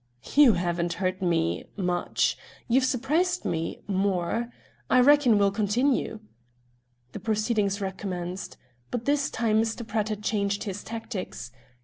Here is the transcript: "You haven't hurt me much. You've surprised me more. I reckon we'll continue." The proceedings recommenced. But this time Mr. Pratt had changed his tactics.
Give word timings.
"You 0.33 0.53
haven't 0.53 0.93
hurt 0.93 1.21
me 1.21 1.65
much. 1.75 2.35
You've 2.67 2.85
surprised 2.85 3.45
me 3.45 3.83
more. 3.85 4.51
I 4.89 4.99
reckon 4.99 5.37
we'll 5.37 5.51
continue." 5.51 6.21
The 7.11 7.19
proceedings 7.19 7.79
recommenced. 7.81 8.57
But 8.89 9.05
this 9.05 9.29
time 9.29 9.61
Mr. 9.61 9.87
Pratt 9.87 10.09
had 10.09 10.23
changed 10.23 10.63
his 10.63 10.83
tactics. 10.83 11.51